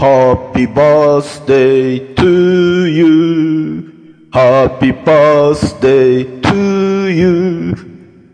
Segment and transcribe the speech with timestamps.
[0.00, 4.30] Happy birthday to you.
[4.32, 7.74] Happy birthday to you.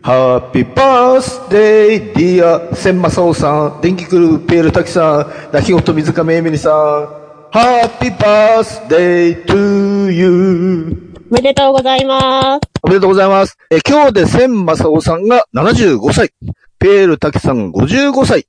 [0.01, 6.73] Happy birthday, dear 千正夫さん、電気クルーペール滝さん、泣き言水亀エミリさん。
[7.51, 11.13] Happy birthday to you.
[11.29, 12.61] おめでとうございます。
[12.81, 13.57] おめでとうございます。
[13.69, 16.31] えー今日で千正夫さんが75歳。
[16.79, 18.45] ペール滝さん55歳。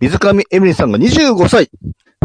[0.00, 1.70] 水上エミリさんが25歳。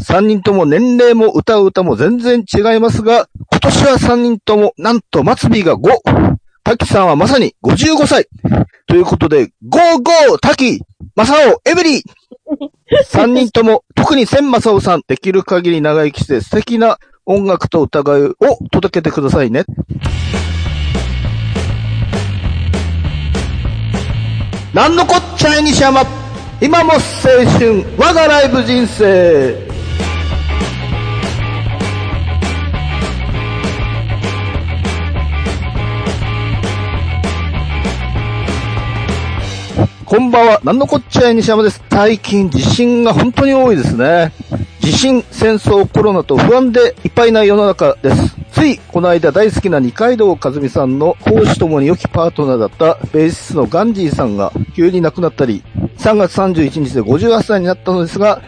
[0.02, 6.38] 3人とも年齢も歌う歌も全然違いますが、今年は3人ともなんと末尾が5。
[6.64, 8.28] 滝さんはまさに55歳。
[8.88, 10.82] ということで、ゴーゴー滝
[11.16, 12.04] 正夫エミリー
[13.12, 18.36] !3 人とも、特に千正夫さん、できる限り長生きして素敵な音楽と歌声を
[18.72, 19.66] 届けてくださいね。
[24.74, 26.02] なんのこっちゃい西山
[26.62, 27.00] 今も青
[27.60, 29.71] 春我がライブ人生
[40.12, 41.82] こんばんは、なんのこっちゃい西山です。
[41.90, 44.34] 最近地震が本当に多いですね。
[44.82, 48.36] 地震、戦争、コロナと不安でいっぱいな世の中です。
[48.52, 55.64] つい、この間大好きな二階堂和美さんの講師ともに良きパートナーだったベーシストのガンジーさんが急に亡くなったり、
[55.98, 58.42] 3月31日で58歳になったのですが、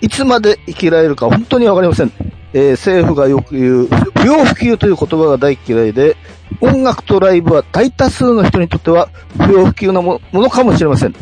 [0.00, 2.29] いつまで生きられるか本当にわかりません。
[2.52, 6.16] えー政府がよく言う、不要不急という言葉が大嫌いで、
[6.60, 11.14] 音楽とライブは大多数の人にとっては不要不急なものかもしれません。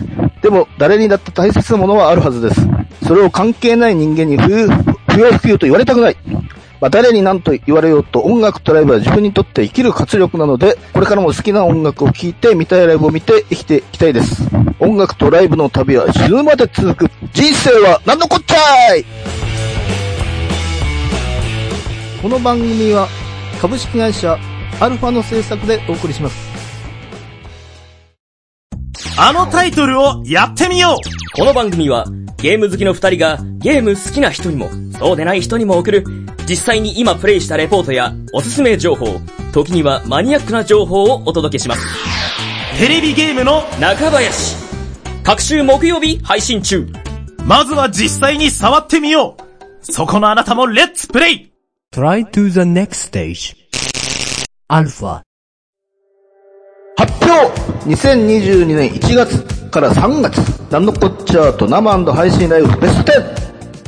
[0.43, 2.61] でも、誰にだって大切なものはあるはずです。
[3.07, 6.17] それを関係ない人間に不要不要不急と言われたくない。
[6.81, 14.45] まあ、誰に何と言われようと音楽とライブは自分にとって生きる活力なので、これからも好きな音楽を聴いて、見たいライブを見て生きていきたいです。
[14.79, 17.11] 音楽とライブの旅は死ぬまで続く。
[17.33, 19.05] 人生は何のこっちゃい
[22.21, 23.07] この番組は
[23.61, 24.37] 株式会社
[24.81, 26.49] アルファの制作でお送りします。
[29.17, 31.37] あのタイトルをやってみよう。
[31.37, 32.07] この番組は
[32.39, 34.69] ゲーム好きの二人がゲーム好きな人にも
[34.99, 36.05] そうでない人にも送る
[36.49, 39.21] 実際に今プレイしたレポートやおすすめ情報、
[39.53, 41.87] 時にはマニアックな情報をお届けします。
[42.81, 44.57] テレビゲームの、中林。
[45.23, 46.89] 各週木曜日配信中。
[47.45, 49.93] まずは実際に触ってみよう。
[49.93, 51.48] そこのあなたもレッツプレイ
[51.91, 53.57] Try to the next stage.
[54.69, 55.23] Alpha.
[56.99, 57.51] 発表
[57.89, 60.37] !2022 年1月から3月、
[60.71, 63.13] なんのこっちゃーと生配信ライブベスト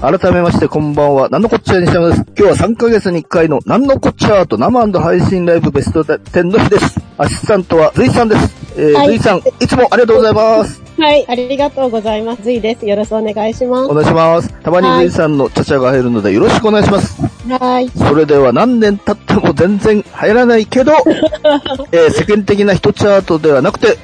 [0.00, 0.18] 10!
[0.18, 2.24] 改めましてこんばんは、なんのこっちゃー西山です。
[2.28, 6.98] 今日は3ヶ月に1回のなんのこっちゃーと生配信ライブベスト10の日です。
[7.18, 8.54] アシスタントはルイさんです。
[8.78, 10.89] えーはいルイさん、いつもありがとうございます。
[11.00, 12.42] はい、ありがとうございます。
[12.42, 12.86] ずいです。
[12.86, 14.52] よろしくお願いしまお願いします。
[14.62, 17.14] たまにはいさんのチャチャが入るのでよろしくお願いします。
[17.14, 17.22] す。
[17.48, 17.88] はい。
[17.88, 20.92] それでは何年経っても全然流行らないけど、
[21.90, 23.96] えー世間的なヒトチャートではなくて、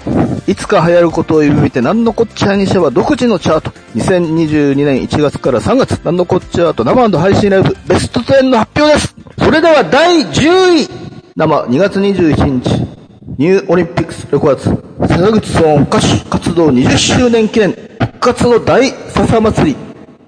[0.47, 3.73] いつか流行ることを夢見て何のこっちゃにしては独自のチャート。
[3.95, 9.15] 2022年1月から3月、何のこっちゃーと生配信ライブベスト10の発表です。
[9.39, 10.89] それでは第10位、
[11.37, 19.77] 生2月21日、ニューオリンピックスレコード笹口村歌手活動20周年記念復活の大笹祭り。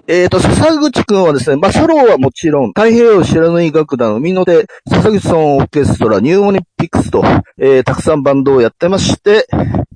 [0.09, 7.23] えーと、笹口くんはですね、まあ、ソロはもちろん、太平洋知らぬい楽団海の手、笹口ソンオーケストラ、ニューオリンピックスと、
[7.59, 9.47] えー、たくさんバンドをやってまして、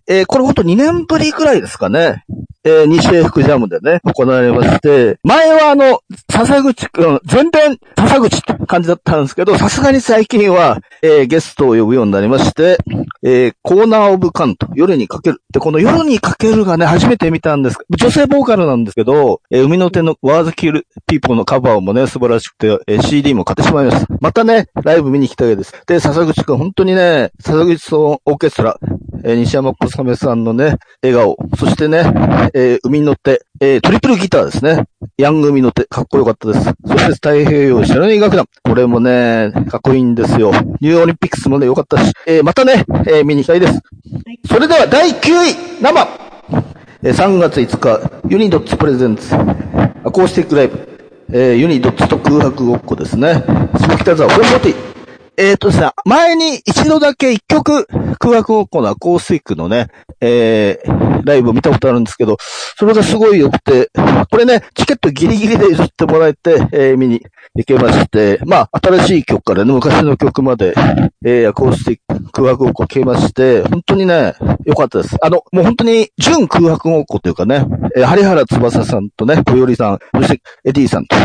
[0.07, 2.25] えー、これほんと2年ぶりくらいですかね。
[2.65, 6.01] えー、西英福ジャムでね、行われまして、前はあの、
[6.31, 12.79] 笹口くん、全編笹口って感じだったんですけど、さすがに最近は、えー、ゲストを呼ぶようになりまして、
[13.25, 15.43] えー、コーナーオブカント、夜にかける。
[15.53, 17.79] で、この夜にかけるがね、初めて見たんです。
[17.91, 24.15] 女性ボーカルなんですけど、えー海の手のワーズキルピーポーのカバーもね、素晴らしくて、えー CD も買ってしまいました。
[24.21, 25.73] またね、ライブ見に行きたいです。
[25.87, 28.79] で、笹口くん、本当にね、笹口ソンオーケストラ、
[29.25, 32.05] えー西山小雨さんのね、笑顔、そしてね、
[32.55, 34.85] えー海に乗って、えートリプルギターですね。
[35.19, 36.65] ヤング海の手、かっこよかったです。
[36.65, 38.47] そして太平洋白縫楽団。
[38.63, 40.53] これもね、かっこいいんですよ。
[40.81, 43.81] ニューオリンピックスもね、良かったし、えーまたね、えー見に行きたいです。
[44.49, 45.15] それでは第9
[45.81, 46.09] 位、生
[47.05, 50.89] えー3月5日、ユニドッツプレゼンツ、アコースティックライブ、
[51.33, 53.43] えーユニドッツと空白ごっこですね。
[53.79, 54.92] 下北沢440。
[55.43, 57.89] えーとですね、前に一度だけ一曲、
[58.21, 59.89] 空白ごっこのアコースティックのね、
[60.21, 62.37] えー、ライブを見たことあるんですけど、
[62.79, 63.91] それがすごい良くて、
[64.31, 67.23] これね、チケットギリギリで譲ってもらえて、えー見に
[67.57, 70.75] 行けまして、まあ、新しい曲からね、昔の曲まで、
[71.25, 74.35] えー、アコースティック空白ごっこ消えまして、本当にね、
[74.65, 75.17] 良かったです。
[75.21, 77.67] あの、もう本当に、純空白ごっこというかね、
[77.97, 81.17] えー、ハリハラ翼さんとね、小よりさん、そしてエディさんと、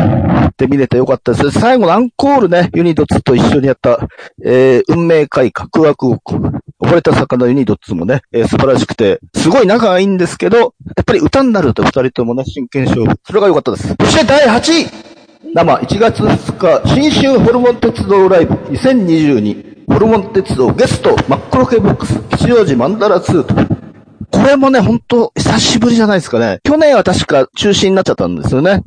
[0.58, 1.52] で見れてよかったです。
[1.52, 4.00] 最後のアンコールね、ユニドッツと一緒にやった、
[4.44, 6.18] えー、運命会格枠を、
[6.80, 10.66] 溺れた魚ユニドッツもね、えー、素晴らしくて、すごい仲がいいんですけど、や
[11.02, 13.20] っぱり歌になると二人ともね、真剣勝負。
[13.26, 13.96] それが良かったです。
[14.00, 14.60] そして第8
[15.04, 15.18] 位
[15.54, 23.77] 生1月2日、新春ホルモン鉄道ライブ2022、ホルモン鉄道ゲスト、真っ黒系ボックス、吉祥寺マンダラ2と。
[24.32, 26.60] これもね、ほんと、久しぶりじゃないですかね。
[26.64, 28.82] 去年は確か中止になっちゃったんですよね。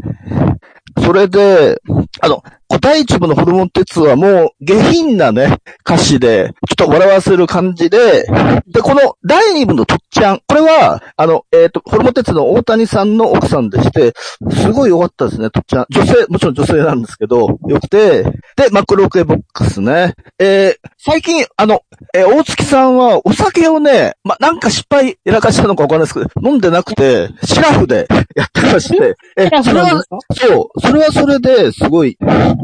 [0.99, 1.81] それで、
[2.21, 2.43] あの、
[2.81, 8.27] 第一部のホルモン鉄はもう下品なね、歌詞で、ちょっと笑わせる感じで、
[8.69, 14.13] で、この第二部のとっちゃん、これは、あの、えっ、と、ホルモン鉄の大谷さんの奥さんでして、
[14.51, 15.87] すごい良かったですね、とっちゃん。
[15.91, 18.31] 女性、もちろん女性なんですけど、良くて、で、
[18.71, 20.15] マクロ系ボックスね。
[20.39, 21.83] えー最近、あの、
[22.15, 28.07] えー大月さんはお酒をね、ま、なんか失敗やらかしたのかわかんないですけど、飲んでなくて、シラフで
[28.37, 30.80] やってまして、えそれはそう。
[30.81, 32.17] それはそれですごい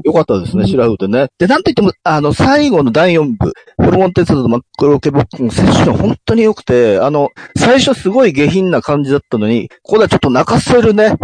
[0.04, 1.28] 良かったですね、シラフでね。
[1.38, 11.14] で、なんといっても、あの、最後の第4部、ホルモン鉄道のマックロケボックスのセッション本当に良くて、あの、最初すごい下品な感じだったのに、ここではちょっと泣かせるね、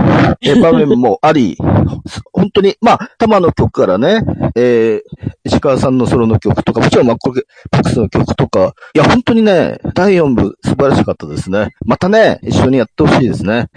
[0.43, 1.57] え 場面もあり、
[2.33, 4.23] 本当に、まあ、玉の曲からね、
[4.57, 11.69] えー、石川さんのソロの曲とか、もちろんマックロケボックスの曲とか、いや、本当にね、第4部素晴らしかったですね。
[11.85, 13.69] またね、一緒にやってほしいですね。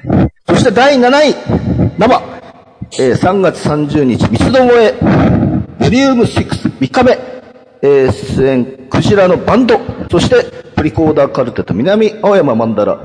[0.48, 1.36] そして第7位、
[1.98, 2.36] 生。
[2.94, 4.94] えー3月30日、三つどもえ、
[5.80, 7.12] ボリューム6、3日目、
[7.82, 9.80] えー出演、クジラのバンド、
[10.10, 13.00] そして、栗コーダーカルテット、南青山マンダラ。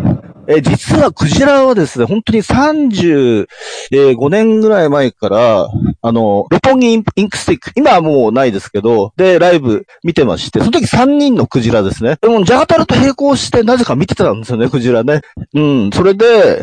[0.52, 5.68] え実はクジラはですね、本当に35年ぐらい前から、
[6.02, 12.16] あの、六本木インインクスティック、今はもうないですけど、で、ライブ見てまして、その時3人のクジラですね。
[12.20, 15.20] でも、じゃがたらと並行してなぜか見てたんですよね、クジラね。
[15.54, 16.60] うん、それで、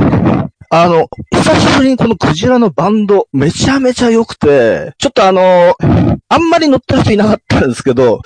[0.69, 5.75] あの、久しぶりにこのクジラのバンド、めちゃめちゃ良くて、ちょっとあの、
[6.27, 8.19] あんまり乗ってる人いなかったんですけど、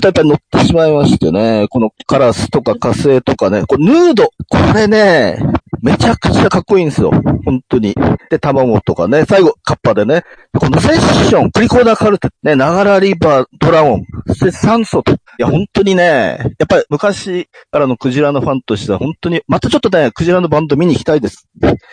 [0.00, 4.32] とやっぱり乗ってしまいましてね、このカラスとか火星とかね、これヌード、こ
[4.72, 5.38] れね、
[5.82, 7.10] めちゃくちゃかっこいいんですよ。
[7.44, 7.96] 本当に。
[8.30, 10.22] で、卵とかね、最後、カッパでね。
[10.56, 15.16] このセッション、クリコーダーカルテ、ね、ながらリバー、ドラゴン、そして酸素と。
[15.38, 21.46] いや、本当にね、やっぱり昔からのクジラのファンとしては本当に、またちょっとね、クジラのバンド見に行きたいです。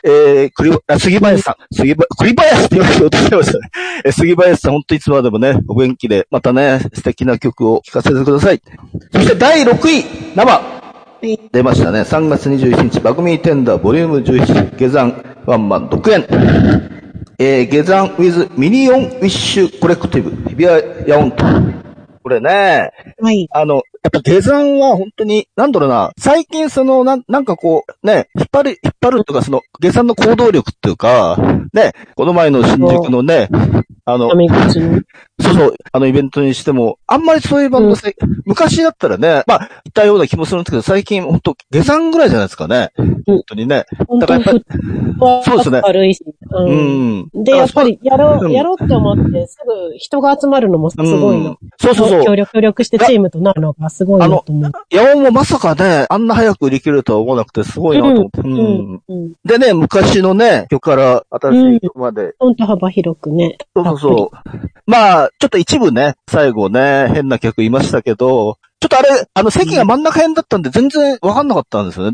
[0.03, 1.55] えー、杉林さん。
[1.71, 4.11] 杉林、栗林って言われて落としましたね。
[4.11, 8.59] 杉林さん、本当いつまでもね、お元気で、またね、素敵な曲を聴かせてください。
[9.13, 10.03] そして第6位、
[10.35, 10.75] 生。
[11.51, 12.01] 出ましたね。
[12.01, 16.25] 3月21日、バグミーテンダーボリューム11、下山ワンマン独演。
[17.37, 21.84] えー、下山 with ミニオンウィッシュコレクティブ、日比谷ヤオンと。
[22.25, 22.89] これね、
[23.19, 23.47] はい。
[23.51, 31.37] あの、やっぱ下山は本当に、なんだろうな、最近その、なん、なんかこう、ね、引っ張る、引っ張るとか、その、下山の行動力っていうか、
[31.71, 33.47] ね、この前の新宿のね、
[34.05, 34.29] あの。
[35.41, 38.15] そうそう、あのイベントにしても、あんまりそういうバンドせ、
[38.45, 42.91] 昔だったらね、まあ、いたような気もするんですけど、最近本当下山ぐらいじゃないですかね。
[43.25, 43.85] 本当にね。
[44.21, 46.23] だからやっぱフットワそうですねーク軽いし。
[46.25, 47.19] ううん。
[47.19, 47.43] ん。
[47.43, 51.57] で、やっぱり、やろう、うんやろうって思って、すぐ人が集まるのもすごいのうん。
[51.79, 54.71] そうそうそう協力、協力してチームとなるのがすごいなと思う。
[54.91, 58.41] ヤオンもまさかね、あんな早く売り切れるとは思わなくてすごいなと思って。
[58.41, 59.01] うんうん。
[59.07, 59.33] うん。
[59.43, 62.35] でね、昔のね、曲から新しい曲まで。
[62.39, 63.57] ほんと幅広くね。
[63.75, 64.37] そうそうそう。
[64.85, 72.13] まあ、ちょっと一部ね、最後ね、変な曲いましたけど、ちょっとあれ、あの席が真ん中辺だったんで全然わかんなかったんですよね。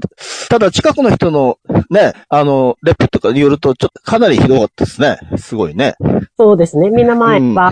[0.50, 1.58] ただ近くの人の
[1.90, 5.20] ね、あの、レポとかによると、ちょっとかなりひどかったですね。
[5.36, 5.96] すごいね。
[6.38, 6.90] そうですね。
[6.90, 7.72] みんな前うんは、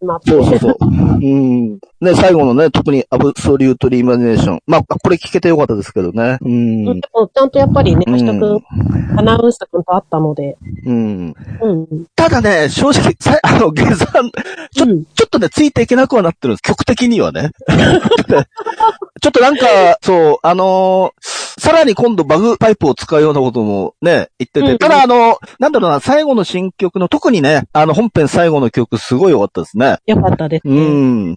[0.00, 0.76] まあ、そうそうそう。
[0.80, 1.78] うん。
[2.00, 4.60] ね、最後のね、特にアブソリュートリーイマジネーション。
[4.66, 6.38] まあ、これ聞けてよかったですけどね。
[6.40, 6.84] うん。
[6.84, 11.34] でもちゃんとやっぱりね、うん明日くん、アナウンサーくんと会ったので、うん。
[11.60, 12.06] うん。
[12.16, 14.30] ただね、正直、さあの、下山、
[14.74, 16.62] ちょ、うんちょっとね、ついていけなくはなってるんです。
[16.62, 17.52] 曲的にはね。
[18.40, 19.66] ちょっとなんか、
[20.02, 29.98] そう、あのーさらに今度バグパイプを使うようなこともね、言ってて、うんただあの、なんだろうな、最後の新曲の、特にね、あの、本編最後の曲すごい良かったですね。
[30.06, 30.80] よかったですうね。
[30.80, 31.36] ん。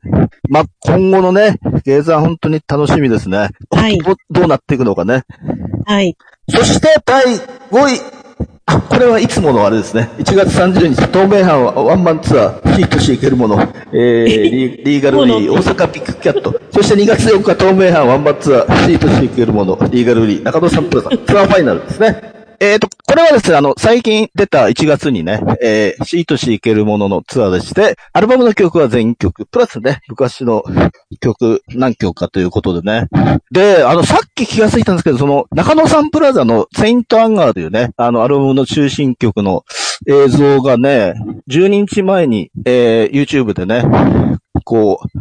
[0.50, 3.50] まあ、今後のね、ゲーザー本当に楽しみですね。
[3.70, 5.24] はいどどうなっていくのかね。
[5.86, 6.16] はい。
[6.50, 7.26] そして、第
[7.72, 8.15] 5位。
[8.68, 10.10] あ、これはいつものあれですね。
[10.18, 13.62] 1月30日、東名阪ワンマンツアー、シートシーケルモノ、
[13.94, 16.60] えー、 リリーガルリー、大阪ビッグキャット。
[16.72, 22.35] そして2月4日、東名阪ワンマンツアー、シートシーケルモノ、リーガルリー、中野サンプラザ、ツアーファイナルですね。
[22.60, 30.64] ええっ、と、これはですね、あの、最近出た1月にね、えー、シートシーけるもののツアーでして、アルバムの曲は全曲、プラスね、昔の
[31.20, 33.08] 曲何曲かということでね。
[33.52, 39.64] で、あの、さっき気がついたんですけど、その、中野サンプラザのセイントアンガーというね、あの、アルバムの中心曲の
[40.08, 41.14] 映像がね、
[41.50, 43.84] 12日前に、えー、YouTube でね、
[44.66, 45.20] こう、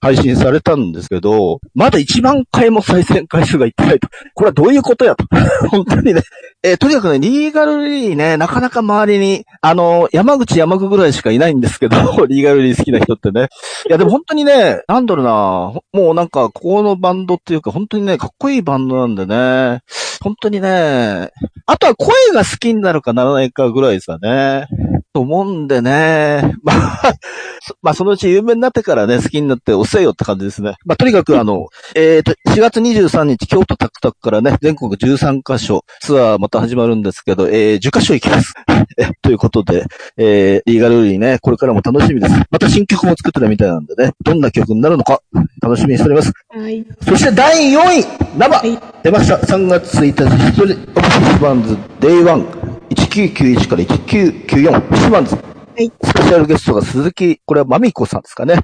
[0.00, 4.08] 配信されたんですけど、まだ1万回も再生回数がいってないと。
[4.34, 5.24] これはどういうことやと。
[5.70, 6.22] 本当にね。
[6.62, 11.96] えーとにかくね、リーガルリーね、なかなか周りに、あの、山口山口ぐらいしかいないんですけど、
[12.26, 13.48] リーガルリー好きな人ってね。
[13.88, 19.80] いや、でも本当にね、なんだろうな、もうなんか、ここのバンドっていうか、本当にね、かっこいいバンドなんでね、
[20.20, 21.30] 本当にね、
[21.66, 24.68] あとは声が好きになるかならないかぐらいですかね。
[25.12, 26.54] と思うんでね。
[26.64, 27.14] まあ、
[27.60, 30.76] そまあ、そのうち有名になってからね、好きになって押せよって感じですね。
[30.84, 38.54] まあ、とにかくあの、えっ、と、4月23日、京都タクタクからね、全国13カ所、ツアーまた始まるんですけど、えー、10カ所行きます。
[38.98, 39.84] えということで、
[40.16, 42.34] えー、リーガルリーね、これからも楽しみです。
[42.50, 45.20] また新曲も作ってるみたいなんでね、どんな曲になるのか、
[45.62, 46.32] 楽しみにしております。
[46.48, 46.84] はい。
[47.06, 48.04] そして第4位、
[48.38, 49.36] 生、い出ました。
[49.36, 52.71] 3月1日、一人、オブフィッシュバンズ、デイワン、
[53.12, 55.51] 1991から1994、シュバンズ。
[55.78, 58.56] いスペシャルゲストが鈴木、これはマミコさんですかね。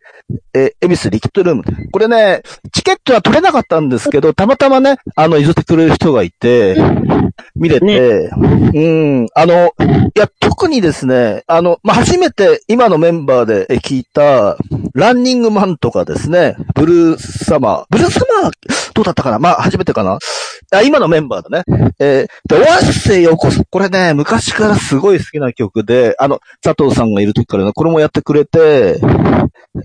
[0.54, 1.64] えー、エビスリキッドルーム。
[1.90, 6.76] これね、チケットは取れなかったんですけど、たまたまね、あの、譲ってくれる人がいて、
[7.54, 8.80] 見れて、う
[9.22, 9.72] ん、あの、
[10.14, 14.56] いや、特にですね、あの、まあ、初めて今のメンバーでえ聞いた、
[14.94, 17.84] ランニングマンとかですね、ブルーサマー。
[17.90, 18.52] ブルーサマー、
[18.94, 19.38] どうだったかな？
[19.38, 20.18] まあ、初めてかな
[20.70, 21.92] あ今のメンバーだね。
[21.98, 23.64] えー、で、オアシスへようこそ。
[23.70, 29.00] これね、昔からすごい好きな曲で、あの、佐藤さんがいる時からね、これもやってくれて、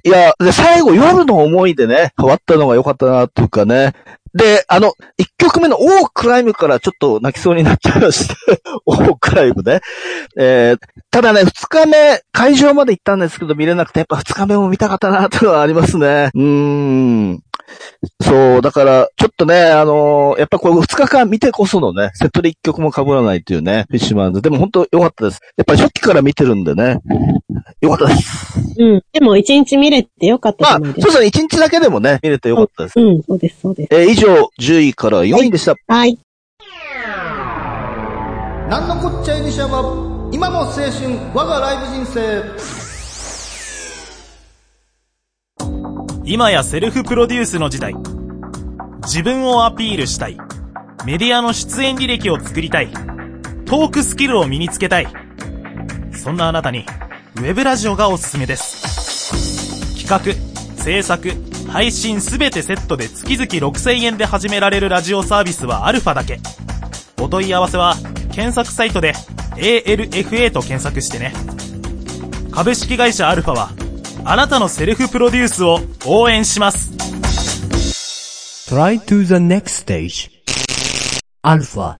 [0.04, 3.94] いや、で、最後夜の思いでね、変わったのが良かったな、というかね。
[4.34, 8.36] で、あの、一曲目のオークライムからちょっと泣きそうになっちゃいまして、
[8.86, 9.82] オークライムね。
[10.36, 10.80] えー、
[11.12, 16.32] ただね、二日目、会場まで行ったんですけど見れなくて、やっぱ二日目も見たかったな、というのはありますね。
[16.34, 17.44] うーん。
[18.22, 24.42] そう、だから、ちょっとね、あのーやっぱこれ二日間見てこそのね、セットで一曲も被らないっていうね、フィッシュマンズ。
[24.42, 25.40] でも本当良かったです。
[25.58, 27.00] やっぱり初期から見てるんでね、
[27.82, 28.60] 良かったです。
[28.78, 29.02] うん。
[29.12, 31.02] でも一日見れてよかったですか。
[31.02, 33.00] そうですね、一日だけでもね、見れて良かったです。
[33.00, 33.90] うん、そうです、そうです。
[33.92, 35.76] えー以上、10位から4位でした。
[35.88, 36.18] はい。
[38.70, 39.82] なんのこっちゃいにしゃば、
[40.32, 40.90] 今も青春、
[41.34, 42.83] 我がライブ人生。
[46.26, 47.94] 今やセルフプロデュースの時代。
[49.02, 50.38] 自分をアピールしたい。
[51.06, 52.88] メディアの出演履歴を作りたい。
[53.66, 55.08] トークスキルを身につけたい。
[56.14, 56.86] そんなあなたに、
[57.36, 60.02] ウェブラジオがおすすめです。
[60.02, 61.34] 企画、制作、
[61.68, 66.40] 配信すべてセットで月々6000円で始められるラジオサービスはアルファだけ。
[67.20, 67.96] お問い合わせは、
[68.32, 69.14] 検索サイトで
[69.58, 71.34] ALFA と検索してね。
[72.52, 73.83] 株式会社アルファは、
[74.26, 76.92] あなたのセルフプロデュースを応援します。
[78.74, 80.32] Try to the next stage.
[81.44, 81.98] Alpha.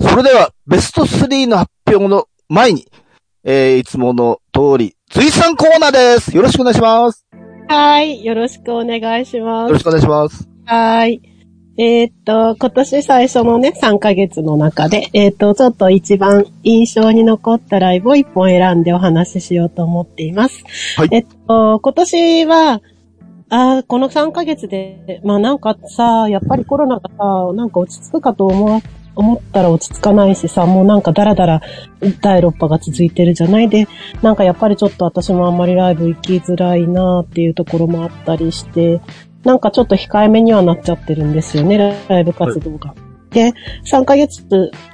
[0.00, 2.88] それでは、ベスト3の発表の前に、
[3.44, 6.34] えー、いつもの通り、随さんコーナーです。
[6.34, 7.26] よろしくお願いします。
[7.68, 8.24] はい。
[8.24, 9.68] よろしくお願いします。
[9.68, 10.48] よろしくお願いします。
[10.64, 11.20] はい。
[11.78, 20.64] えーっと、今年最初のね、3ヶ月の中で、えーっと、ちょっと一番印象に残ったライブを一本選んでお話ししようと思っています。
[20.96, 22.80] はいえっと、今年は、
[23.48, 28.80] あーこの3ヶ月で、まあなんかさ、やっぱりコロナがさ、なんか落ち着くかと思う、
[29.14, 31.62] 思ったら落ち着かないしさ、もうなんかダラダラ
[32.20, 33.68] 第6波が続いてるじゃない？
[33.68, 33.86] で、
[34.20, 39.00] なんかやっぱりちょっと私もあんまりライブ行きづらいなっていうところもあったりして、
[39.46, 42.94] なんかちょっと控えめにはなっちゃってるんですよね、ライブ活動が。
[43.30, 43.52] で、
[43.84, 44.44] 3ヶ月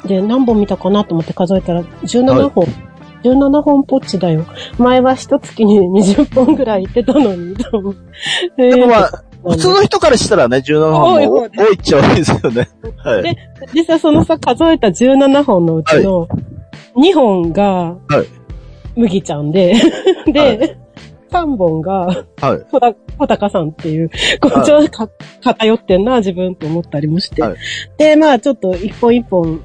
[0.04, 2.66] で何本見たかなと思って数えたら17本。
[3.24, 4.44] 17本ポッチだよ。
[4.78, 7.54] 前は一月に20本ぐらい行ってたのに。
[7.54, 7.94] でも
[8.56, 12.68] でもまあ、普通の人からしたらね、17本も多いっちゃ多いですよね。
[12.98, 13.22] はい。
[13.22, 13.36] で
[13.72, 16.28] 実際そのさ、数えた17本のうちの
[16.96, 18.26] 2本がはい、
[18.96, 19.74] 麦ちゃんで、
[20.26, 20.76] で、
[21.32, 22.06] 3本が、
[22.40, 22.66] はい。
[22.70, 24.10] ほた、ほたかさんっていう、
[24.40, 25.08] こう、ちょっとか
[25.42, 27.42] 偏ってんな、自分と思ったりもして。
[27.42, 27.56] はい
[27.98, 29.60] で、まあ、ちょっと一本一本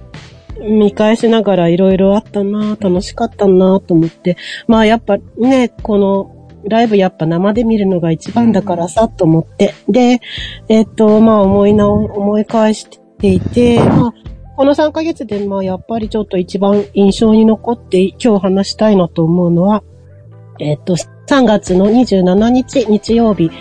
[0.60, 4.38] 見返しながらいろいろあったな、楽しかったな、と思って。
[4.68, 6.34] まあ、やっぱね、この、
[6.64, 9.74] ライブやっぱ生で見るのが一番だからさ、と思って。
[9.88, 10.20] で、
[10.68, 12.88] えっと、まあ、思いな、思い返し
[13.20, 14.14] ていて、まあ、
[14.58, 19.84] この3ヶ月で、まあ、やっぱりちょっと一番印象に残って今日話したいなと思うのは、
[20.60, 20.96] えっと、
[21.28, 23.52] 3月の27日日曜日、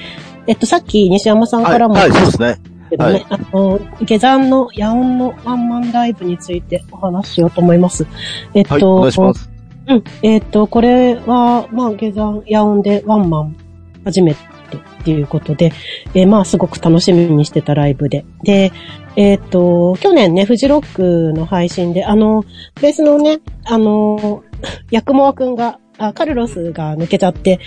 [0.46, 2.58] えっと、さっき西山さんはい、からも、はい、そうですね。
[2.90, 8.06] けどね、あの、下山の野音のワンマンライブについてお話ししようと思います。
[8.54, 9.50] えっはい、と、お願いします。
[9.88, 10.04] うん。
[10.22, 13.56] えっ、と、これは、まあ、下山、野音でワンマン
[14.04, 14.40] 初めて
[14.76, 15.72] っていうことで、
[16.14, 18.24] えーまあ、すごく楽しみにしてたライブで。
[18.42, 18.72] で、
[19.16, 22.44] えっ、と、去年ね、フジロックの配信で、あの、
[22.80, 24.42] ベースのね、あの、
[24.90, 27.60] ヤクモアくんが、あ、カルロスが抜けちゃって、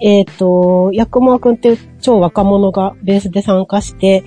[0.00, 4.24] えっ、と、ヤクモアくんっていう超若者がベースで参加して、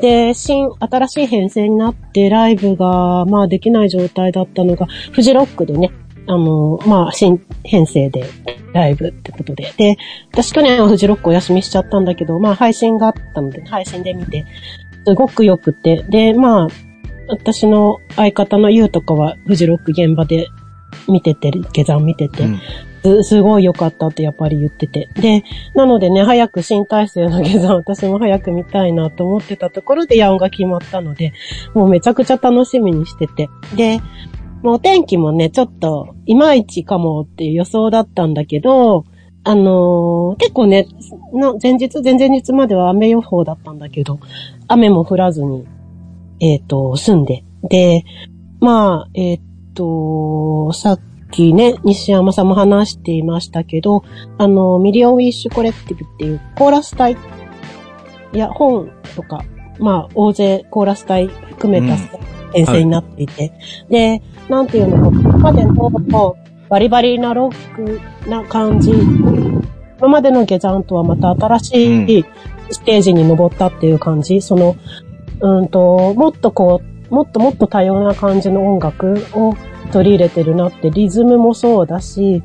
[0.00, 5.92] で、新、新しい編成になって、ライブが、まあできない状態だったのが、フジロックでね、
[6.26, 8.24] あの、まあ、新編成で
[8.72, 9.72] ライブってことで。
[9.76, 9.96] で、
[10.32, 14.44] 私去年はフジロックお休みしちゃったんだけど、まあ配信があったので、配信で見て、
[15.06, 16.02] すごく良くて。
[16.08, 16.68] で、まあ、
[17.28, 20.48] 私の相方のユウとかはフジロック現場で
[21.08, 22.60] 見てて、下山見てて、うん
[23.06, 25.08] すすごい良かったってやっぱり言ってて。
[25.14, 25.44] で、
[25.74, 31.32] なのでね、早く新体制の下山 私も早く見たいなと思ってたところでヤオが決まったので、
[31.74, 33.48] もうめちゃくちゃ楽しみにしてて。
[33.76, 34.00] で、
[34.62, 39.04] もうお天気もね、ちょっと、いまいちかもっていう予想だったんだけど、
[39.44, 40.88] あのー結構ね、
[41.32, 44.18] の前日、前々日までは雨予報だったんだけど、
[44.66, 45.64] 雨も降らずに、
[46.40, 47.44] えっ、と、済んで。
[47.62, 48.04] で、
[48.58, 49.40] まあ、えっ、
[49.74, 51.00] と、さっ
[51.36, 54.02] きね、西山さんも話していましたけど、
[54.38, 57.16] あの、ミリオンウィッシュコレクティブっていうコーラス隊、
[58.32, 59.44] いや、本とか、
[59.78, 62.36] まあ、大勢コーラス隊含めたうん。
[62.52, 63.52] 編成になっていて、
[63.90, 66.36] で、なんていうのか、今までの
[66.70, 68.00] バリバリなロック
[68.30, 68.92] な感じ、
[69.98, 72.24] 今までの下山とはまた新しい
[72.70, 74.76] ステージに登ったっていう感じ、その、
[75.40, 79.54] うんと、もっとこう、もっともっと多様な感じの音楽を
[79.86, 82.42] 取り入れてるなって、リズムもそうだし、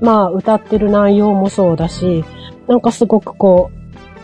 [0.00, 2.24] まあ歌ってる内容もそうだし、
[2.68, 3.70] なんかすごくこ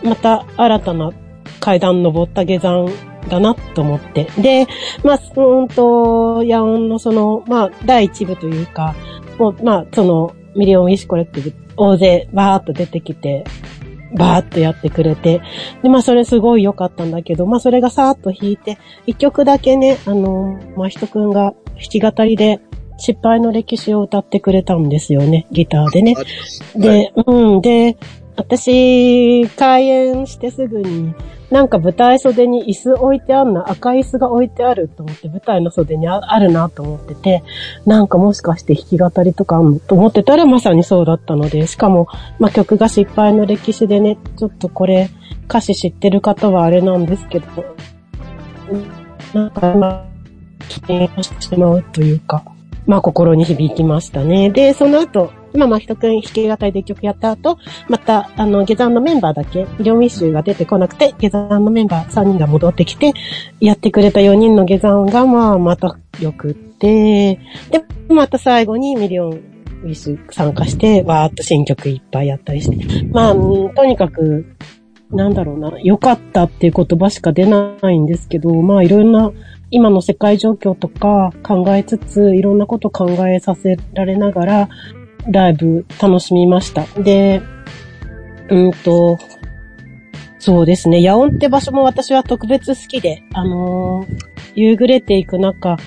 [0.03, 1.11] う、また新たな
[1.59, 2.89] 階段登った GEZAN
[3.29, 4.25] だなと思って。
[4.37, 4.67] で、
[5.03, 8.95] まあ、うんと、野音のその、まあ、第一部というか、
[9.37, 13.45] もう、まあ、その、ミリオンウィッシュコレクティブ、大勢バーっと出てきて、
[14.15, 15.41] バーっとやってくれて、
[15.81, 22.61] で、まあ、それすごい良かったんだけど、まあ、それがさーっと引いて、一曲だけね、あの、マヒトくんが弾き語りで、
[22.97, 26.15] 失敗の歴史を歌ってくれたんですよね、ギターでね。
[26.75, 27.97] で、うん、で、
[28.35, 31.13] 私、開演してすぐに、
[31.51, 37.43] なんか舞台袖に椅子置いてあんな、赤い椅子が置いてあると思って、舞台の袖にあるなと思ってて、
[37.85, 42.07] なんかもしかして弾き語りとかあんのと思ってたらまさにそうだったので、しかも、
[42.39, 45.11] まあ、曲が失敗の歴史でね、ちょっとこれ、
[45.47, 47.45] 歌詞知ってる方はあれなんですけど、
[49.33, 50.05] なんか今、
[50.69, 52.43] 起点してしまうというか、
[52.87, 54.49] まあ心に響きましたね。
[54.49, 63.13] で、その後、まあマヒトくん弾き語りで曲やった後、また、あの、 GEZANのメンバーだけ、ミリオンウィッシュが出てこなくて、 GEZANのメンバー3人が戻ってきて、
[63.59, 67.35] やってくれた4人の GEZAN が、まあ、また良くって、
[67.69, 73.05] で、また最後にミリオンウィッシュ参加して、わーっと新曲いっぱいやったりして。
[73.05, 74.45] まあ、とにかく、
[75.11, 79.31] なんだろうな、良かったっていう言葉しか出ないんですけど、まあいろんな
[79.69, 84.69] 今の世界状況とか考えつつ、いろんなこと考えさせられながら、
[85.27, 86.85] ライブ楽しみました。
[87.01, 87.41] で、
[88.49, 89.17] うんと、
[90.39, 91.01] そうですね。
[91.01, 95.77] 野音って場所も私は特別好きで、あのー夕暮れていく中、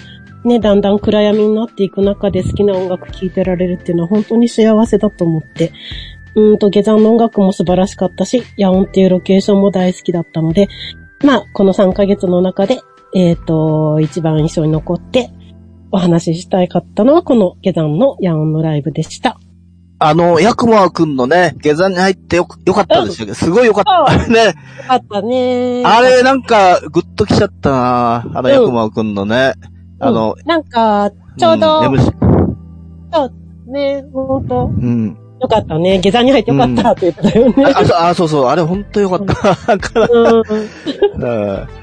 [0.45, 5.73] ね、だんだん暗闇になっていく中で好きな音楽聴いてられるっていうのは本当に幸せだと思って、
[6.35, 10.69] うんと、下山の音楽も素晴らしかったし、野音っていうロケーションも大好きだったので、
[11.25, 12.81] まあ、この3ヶ月の中で、
[13.15, 15.31] えっ、と、一番印象に残って、
[15.91, 19.39] お話ししたいかったのは、この下山の野音のライブでした。
[19.99, 23.35] あの、ヤクマくんのね、下山に入ってよく、よかったですよ。
[23.35, 24.05] すごいよかった。
[24.29, 24.45] ね。
[24.45, 24.53] よ
[24.87, 29.55] かったねあれ、なんか、ぐっときちゃったなあの、ヤクマくんのね。
[29.99, 31.91] あの、うんなんか、ちょうど、
[33.67, 35.17] ね、ほんと、うん。
[35.41, 35.99] よかったね。
[36.01, 37.67] 下山に入ってよかったって言ってたよね。
[37.67, 37.69] あ、
[38.09, 39.35] あそうあそうあれほんとよかった。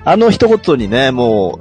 [0.05, 1.59] あの一言にね、も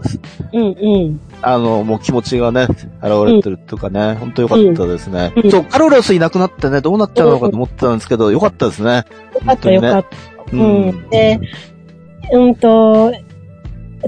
[0.53, 0.69] う、うん、う
[1.09, 1.21] ん。
[1.43, 2.81] あの、もう気持ちがね、現
[3.27, 5.33] れてるっていうかね、ほんとよかったですね。
[5.37, 9.05] うんそう、カロロスいなくなってね、どうなっちゃうのかと思ってたんですけど、よかったですね。
[9.35, 10.09] よかった、よかった。
[10.53, 11.11] ううん。
[11.11, 11.41] で、
[12.33, 13.13] うんと、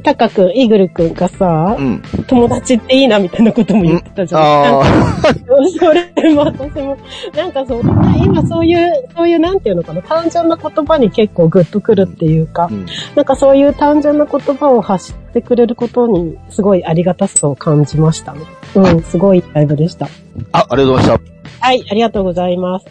[0.03, 2.03] タカ君、イーグル君がさ、うん。
[2.27, 4.43] 友達っていいなみたいなことも言ってたじゃん。
[4.43, 4.85] ああ、
[5.79, 6.97] それも私も、
[7.37, 7.81] なんかそう、
[8.25, 18.41] 今そういう、そういうなんていうのかな、単純な言葉に結構グッとくるっていうか、うんなんかそういう単純な言葉を発してくれることに、すごいありがたさを感じましたね。
[18.75, 20.09] うん、すごいライブでした。
[20.53, 21.29] あ、ありがとうございまし
[21.61, 21.67] た。
[21.67, 22.87] はい、ありがとうございます。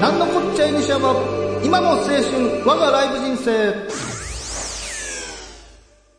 [0.00, 1.14] なんのこっちゃいにしゃば、
[1.64, 2.20] 今の青春、
[2.66, 4.03] 我がライブ人生。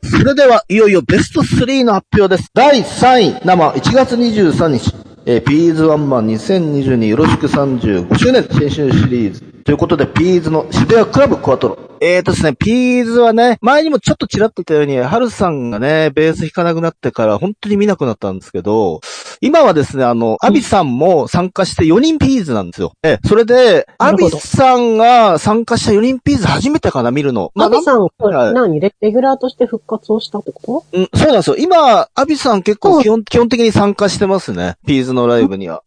[0.06, 2.50] それでは、いよいよベスト3の発表です。
[2.54, 4.94] 第3位、生、1月23日。
[5.26, 9.55] えー、ピーズワンマン2022よろしく35周年新春シリーズ。
[9.66, 11.98] ということで、ピーズの渋谷クラブクワトロ。
[12.00, 19.02] えーとですね、ピーズはね、前にもちょっとちらっと言ったように、ハルさんがね、ベース弾かなくなってから本当に見なくなったんですけど、
[19.42, 22.94] 今はですね、あの、アビさんも参加して4人ピーズなんですよ。
[23.02, 27.52] え、それで、アビさんが参加した4人ピーズ初めてかな、見るの。
[27.58, 31.56] アビさん、はい何レレギュラーとして復活をしたってこうん、そうなんですよ。
[31.58, 34.76] 今、アビさん結構基本、基本的に参加してますね。
[34.86, 35.82] ピーズのライブには。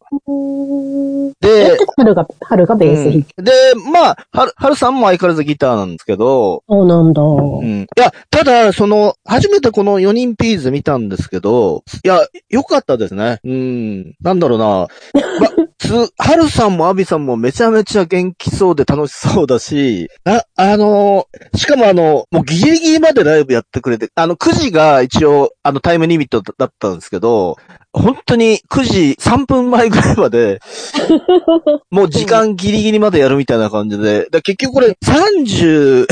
[1.39, 3.25] で、春が、春がベース弾。
[3.37, 7.21] うんで、まあ、はる、はるさんも相変わらずギターなんですけど、そうなんだ。
[7.21, 7.81] うん。
[7.81, 13.39] いや、ただ、その、初めてこの4人ピーズ見たんですけど、いや、良かったですね。
[13.43, 14.15] うん。
[14.21, 14.65] なんだろうな。
[14.65, 14.87] ま、
[15.77, 27.57] つ、はるさんもアビさんもめちゃめちゃ元気そうで楽しそうだし、あ、あのしかもあの、もうギリギリまでライブやってくれて、あの、9時が一応、あの、タイムリミットだったんですけど、
[27.91, 30.59] 本当に9時3分前ぐらいまで、
[31.89, 36.05] もう時間ギリギリまでやるみたいな感じで、だ結局これ35、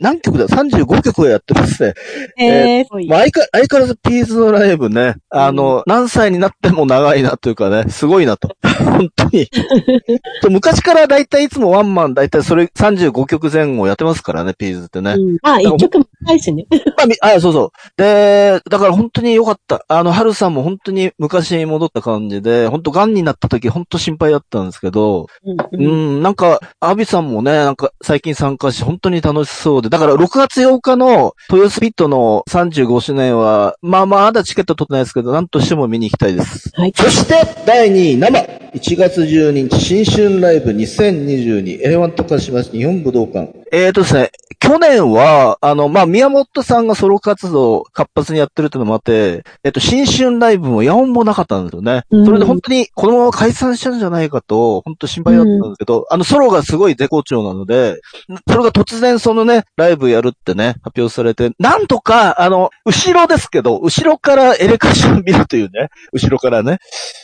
[0.00, 1.94] 何曲だ ?35 曲やってますね。
[2.38, 8.50] えー、そうまあ、相変わらずピーズのライブね、あの、何歳になっても長いなというかね、すごいなと。
[8.84, 9.48] 本当に。
[10.42, 15.14] と昔からだいたいいつもワンマンだいたいそれ35曲前後やってますからね、ピーズってね。
[15.14, 16.66] うんあ、一曲もないしね。
[16.70, 17.70] まあみ、あ、そうそう。
[17.96, 19.84] で、だから本当に良かった。
[19.88, 25.26] あの、春さんも本当に昔に戻った感じで、本当癌になった時本当心配だったんですけど、
[25.72, 36.70] うんんん、なんか、アビさんもね、なんか最近参加して本当に楽しそうで、だから6月8日の豊洲ピットの35周年は、まあまあ、まだチケット取ってないですけど、なんとしても見に行きたいです。
[36.74, 36.92] はい。
[36.94, 37.34] そして、
[37.66, 38.62] 第2位、生。
[38.74, 43.61] 1月12日、新春ライブ2022、エレワントカシマシ日本武道館。
[43.74, 52.02] えーとですね、去年は、あの、まあ、宮本さんがソロ活動活発にやってるっていうのもあって、えっと、新春ライブも野音もなかったんですよね。
[52.10, 58.00] うんそれで本当にこのまま解散しちゃうんじゃないかと、本当心配だったんですけど、あの、ソロがすごい絶好調なので、
[58.46, 66.78] それが突然そのね、ライブやるってね、発表されて、なんとか、あの、後ろですけど、後ろからエレカシを見るというね、後ろからね。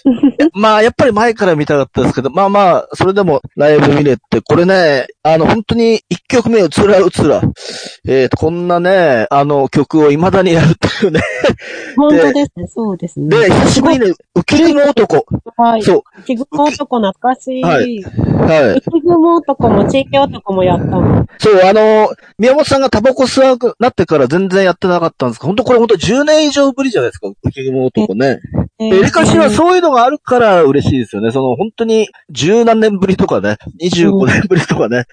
[0.54, 7.42] まあ、やっぱり前から見たかったですけど、まあまあ、それでもライブ見れて、これね、あの、本当に一曲目、うつらうつら。
[8.06, 11.20] えーと、こんなね、あの、曲を未だにやるっていうね。
[11.96, 13.28] 本当ですね、そうですね。
[13.28, 15.26] で、久しぶりに、浮き雲男。
[15.56, 15.82] はい。
[15.82, 16.02] そう。
[16.20, 17.62] 浮雲男懐かしい。
[17.62, 18.80] はいはい。
[18.80, 21.26] 浮雲男も地域男もやったの。
[21.38, 27.34] そう、あの、宮本さんがタバコ吸わなくなってから全然やってなかったんですけど、本当これ本当10年以上ぶりじゃないですか、浮
[27.66, 28.38] 雲男ね。
[28.80, 31.30] えエレカシはそういうのがあるから嬉しいですよね。
[31.30, 35.06] その本当に十何年ぶりとかね、25年ぶりとかね。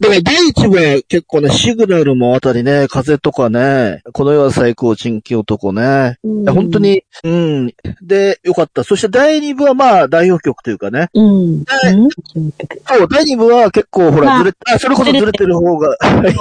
[0.00, 6.18] だから第一部は結構ね、シグナルもあたりね、風とかね、この世は最高珍奇男ね。
[6.22, 6.78] 本当。
[6.78, 7.74] に、うん。
[8.02, 8.84] で、よかった。
[8.84, 11.08] そして第二部はまあ代表曲というかね。
[11.14, 11.64] うん。
[11.64, 15.96] そう、第二部は結構ほら、まあずれ、あ、それこそずれてる方が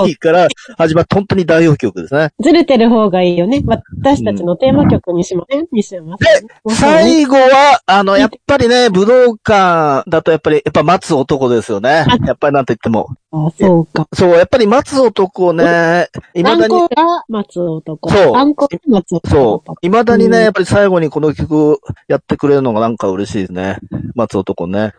[0.07, 2.31] いいから、始まって本当に代表曲ですね。
[2.39, 3.61] ずれてる方がいいよね。
[3.65, 5.67] 私たちのテーマ曲にしません？
[5.71, 6.75] にします。
[6.75, 12.05] 最後は、あの、やっぱりね、武道館だとやっぱり、やっぱ待つ男ですよね。
[12.25, 13.09] やっぱりなんと言っても。
[13.35, 14.07] あ、そうか。
[14.13, 18.11] そう、やっぱり待つ男ね、未だに、アンコが松男。
[18.11, 19.29] そうアンコが松男。
[19.29, 23.79] そう、未だにね、うんやっぱり最後にこの曲をやってくれるのがなんか嬉しいですね。
[24.13, 24.93] 待つ男ね。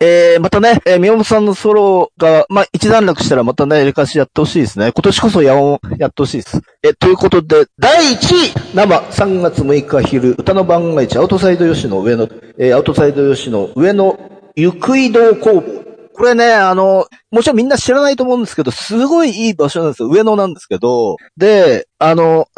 [0.00, 4.92] えー、またね、えー、宮本さんのソロが、まあ、一段落したらまたね、エレカシやってほしいですね。
[4.92, 6.60] 今年こそ野音やってほしいです。
[6.82, 14.18] え、ということで、第1位生3月6日昼、歌の番外地アウトサイド吉野上野、えー、アウトサイド吉野上野、
[14.56, 15.87] ゆくい堂工房。
[16.18, 20.08] これね、あの、もちろんみんな知らないと思うんですけど、すごいいい場所なんですよ。
[20.08, 21.16] 上野なんですけど。
[21.36, 22.48] で、あの、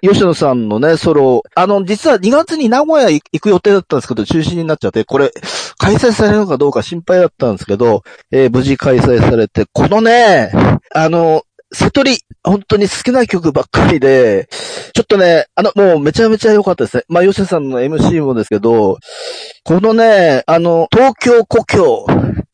[0.00, 5.32] 吉野さんのね、ソロ、あの、実は2月に名古屋行く予定だったんですけど、中止になっちゃって、これ、
[5.76, 10.50] 開催されるのかどうか心配だったんですけど、えー無事開催されて、このね、
[10.94, 11.42] あの、
[11.74, 14.48] 瀬戸り、本当に好きな曲ばっかりで、
[14.94, 17.02] ちょっとね、あの、もうめちゃめちゃ良かったですね。
[17.08, 18.98] まあ、吉野さんの MC もですけど、
[19.64, 22.06] このね、あの、東京故郷、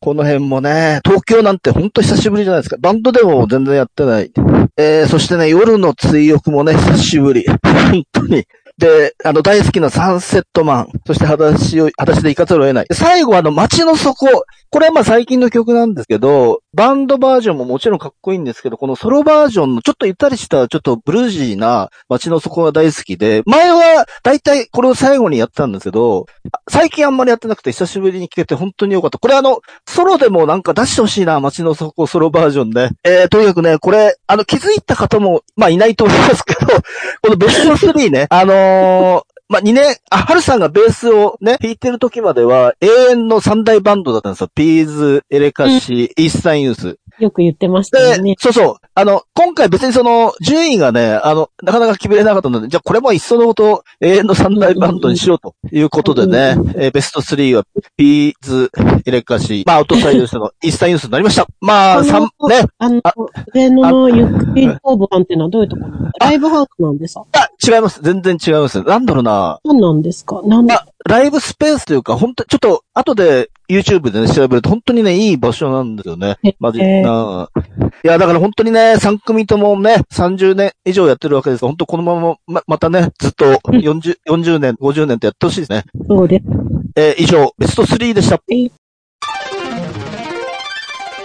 [0.03, 2.79] この辺もね、東京なんてほんと久しぶりじゃないですか。
[2.81, 4.33] バンドでも全然やってない。
[4.79, 7.45] えー、そしてね、夜の追憶もね、久しぶり。
[7.63, 8.47] 本当に。
[8.79, 10.89] で、あの、大好きなサンセットマン。
[11.07, 12.87] そして、裸足を、裸足で行かざるを得ない。
[12.93, 14.27] 最後はあの、街の底。
[14.71, 26.27] これはまあ最近の曲なんですけど、バンドバージョンももちろんかっこいいんですけど、このソロバージョンのちょっとゆったりした、ちょっとブルージーな街の底が大好きで、前はだいたいこれを最後にやったんですけど、
[26.69, 29.19] 最近あんまりやってなくて久しぶりに聞けて本当に良かった。
[29.19, 32.91] これあの、ソロでもなんか出してほしいな、街の底ソロバージョンね。
[33.03, 36.67] えー、とにかくね、これ、あの、気づいた方も、まあいないと思いますけど、
[37.23, 44.51] このベスト3ね、あのーまあ、2年、あ、はるさんがベースをね、弾いてる時までは、永遠の三大バンドだったんですよ。
[44.55, 46.99] ピーズ、エレカシ、イースタンユース。
[47.21, 48.35] よく言ってましたよでね、。
[48.39, 48.75] そうそう。
[48.95, 57.65] あの、今回別にその、順位がね、あの、なかなか決めれなかったので、じゃあこれもいっそのこと、永遠の三大バンドにしようということでね、えーベスト3は、
[57.97, 58.71] ピーズ、
[59.07, 61.47] エレカシ、まあ、アウトサイドとしての イースタンユースになりました。
[61.61, 62.29] まあ、三、ね、
[62.79, 63.15] あのあ、
[63.55, 65.91] 上野のゆっくり工房ってのはどういうところ？
[66.21, 67.23] ライブハウスなんでさ。
[67.33, 68.01] あ、違います。
[68.03, 68.83] 全然違います。
[68.83, 69.59] なんだろうな。
[69.65, 70.41] 何なんですか？
[70.45, 76.55] なんまあ、ライブスペースというか、本当ちょっと、後で YouTube でね、調べると本当にね、いい場所なんですよねへ。
[76.59, 76.81] マジ。
[76.81, 77.49] へうん
[78.05, 85.85] いや、だから本当にね、3組ともね、30年以上やってるわけですから、本当このまま、ま、またね、ずっと40、40年、50年とやってほしいですね。
[86.07, 86.45] そうです。
[86.97, 88.41] えー以上、ベスト3でした。
[88.49, 88.71] い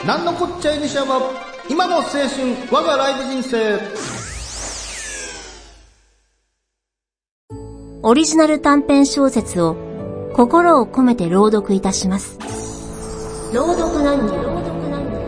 [0.05, 1.19] なんのこっちゃいにしゃば、
[1.69, 2.27] 今の青春、
[2.71, 4.24] 我がライブ人生。
[8.07, 9.75] オリジナル短編小説を
[10.35, 12.37] 心を込めて朗読いたします。
[13.51, 14.35] 朗読何人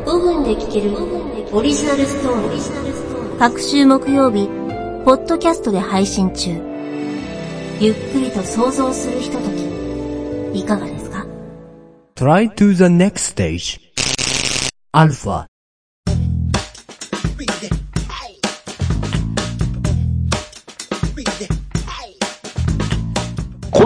[0.05, 0.95] 5分で聞ける
[1.51, 3.39] オリジナルストーリー。
[3.39, 4.47] 各週木曜日、
[5.03, 6.51] ポッドキャストで配信中。
[7.79, 9.49] ゆっくりと想像するひとと
[10.53, 11.25] き、いかがですか
[12.15, 13.35] ？Try to the next
[14.93, 15.46] stage.Alpha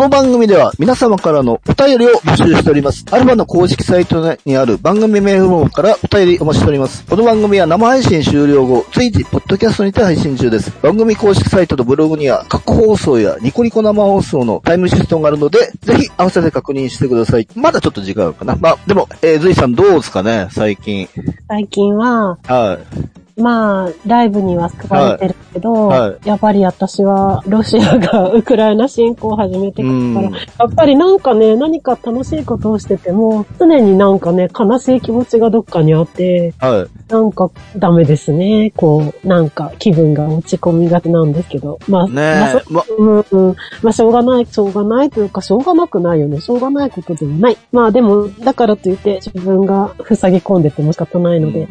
[0.01, 3.05] の番組では皆様からのお便りを募集しております。
[3.11, 7.05] アルファの公式サイトにある番組メールフォームからお便りお待ちしております。
[7.05, 10.73] この番組は生配信終了後、随時、ポッドキャストにて配信中です。
[10.81, 17.47] 番組公式サイトとブログには、過去放送やニコニコ生放送のタイムシフトがあるので、ぜひ合わせて確認してください。
[17.53, 18.55] まだちょっと時間あるかな。
[18.59, 21.07] まあ、でも、えー、ずいさんどうですかね、最近。
[21.47, 23.20] 最近は、はい。
[23.41, 37.11] まあ、ライブには救われてるけど、はいはやっぱり私は、ロシアがウクライナ侵攻を始めてから、うんやっぱりなんかね、何か楽しいことをしてても、常になんかね、悲しい気持ちがどっかにあって、はい。
[37.11, 38.71] なんかダメですね。
[38.75, 41.79] こう、なんか気分が落ち込みがちなんですけど。
[41.87, 43.55] まあ、ねまあま、うんうん。
[43.81, 46.39] まあ、しょうがない、しょうがないというか、しょうがなくないよね。
[46.39, 47.57] しょうがないことでもない。
[47.71, 51.67] まあ、でも、だからといって、自分が塞ぎ込んでても仕方ないので、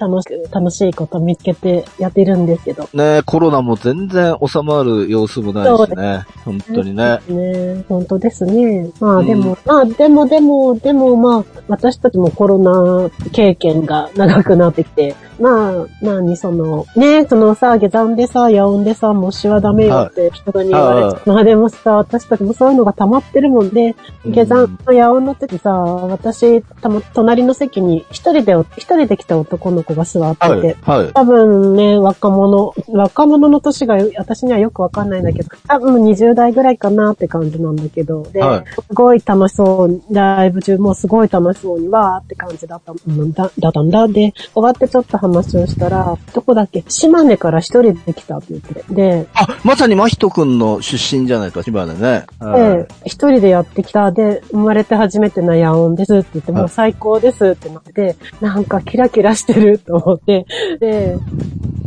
[0.00, 2.88] 楽しく、楽しいこと見つけてやってるんですけど。
[2.94, 6.24] ねコロナも全然収まる様子もないしね。
[6.44, 7.18] 本当にね。
[7.28, 8.90] ね本当ですね。
[9.00, 23.94] まうんあでも、まあでもでも、でもまあ、私たちもコロナ経験が長くなってきて、まあ、何その、ね、そのさ、下山でさ、夜音でさ、模試はダメよって人に言われはいて、まあでもさ、私たちもそういうのが溜まってるもんで、
[24.26, 31.04] 下山の夜音の時さ、私、たま、隣の席に一人で、一人で来た男の子が座ってて、はい。
[31.04, 31.12] はい。
[31.12, 44.08] 多分ね、若者、若者の年が私にはよくわかんないんだけど、多分20代ぐらいかなって感じなんだけど、で、はいすごい楽しそうに、ライブ中もすごい楽しそうにわーって感じだったんだ、だったんだ。
[44.08, 48.94] で、終わってちょっと話をしたら、どこだっけ島根から一人で来たって言って。
[48.94, 52.26] で、あ、まさに真人くんの出身じゃないか、千葉でね。
[52.38, 54.10] はいで、一人でやってきた。
[54.12, 60.46] で、生まれて初めてのヤオンですって言って、もう最高ですってなって、なんかキラキラしてると思って、
[60.80, 61.16] で、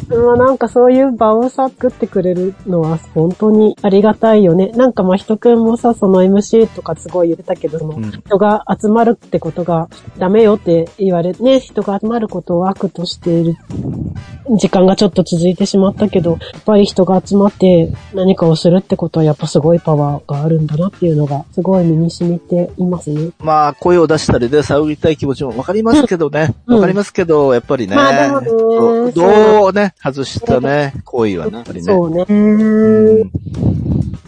[0.09, 4.67] まあなんかそういう場をさ、作ってくれるのは本当にありがたいよね。
[4.75, 13.55] なんかまあ人くんもさ、その MC とかすごい言ってたけど、そのうん人が集まるってことがダメよって言われて、ね、人が集まることを悪としている
[14.57, 23.31] 時間がちょっと続いてしまったけど、やっぱり人が集まって何かをするってことはやっぱすごいパワーがあるんだなっていうのがすごい身に染みていますね。
[23.39, 26.53] まあ、声を出したりで騒ぎたい気持ちもわかりますけどね。
[26.67, 27.95] うんわかりますけど、やっぱりね。
[27.95, 31.83] まあでもねどどうね、外したね、行為はね、やっぱりね。
[31.83, 32.25] そうね。
[32.27, 33.31] うん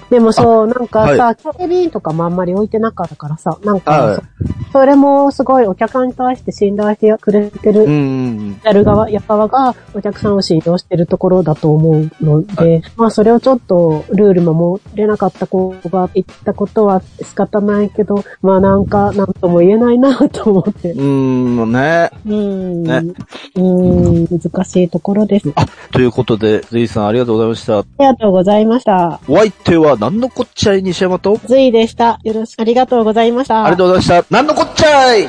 [0.09, 7.85] でもそう、なんかはさ、警備員とかもあんまり置いてなかったからさ、なんか、はいそれもすごいお客さんに対して信頼してくれてる
[8.63, 21.01] やる側、やっ側がお客さんを信用してるところだと思うので、まあそれをちょっとルール守れなかった子が言ったことは仕方ないけど、まあなんかなんとも言えないなと思ってう。
[21.01, 21.57] ん。
[21.57, 22.11] うーん、ね。
[22.25, 22.83] うん。
[22.83, 23.01] ね
[23.55, 25.51] うん、難しいところです。
[25.55, 27.83] あということで、ズイさんありがとうございました。
[28.03, 29.19] りがとうございました。
[29.27, 32.19] お相手は何のこっちゃい西山と、ズイでした。
[32.23, 33.63] よろしく、ありがとうございました。
[33.63, 34.35] ありがとうございました。
[34.35, 35.27] 何のこっちゃい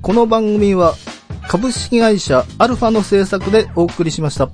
[0.00, 0.94] この番組は
[1.48, 4.50] 株式会社アルファの制作でお送りしました。